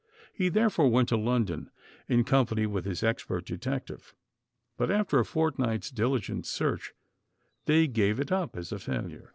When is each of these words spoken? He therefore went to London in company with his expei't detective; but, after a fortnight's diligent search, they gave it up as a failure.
He 0.33 0.49
therefore 0.49 0.89
went 0.89 1.09
to 1.09 1.15
London 1.15 1.69
in 2.09 2.23
company 2.23 2.65
with 2.65 2.85
his 2.85 3.01
expei't 3.01 3.45
detective; 3.45 4.15
but, 4.75 4.89
after 4.89 5.19
a 5.19 5.23
fortnight's 5.25 5.91
diligent 5.91 6.47
search, 6.47 6.93
they 7.65 7.85
gave 7.85 8.19
it 8.19 8.31
up 8.31 8.57
as 8.57 8.71
a 8.71 8.79
failure. 8.79 9.29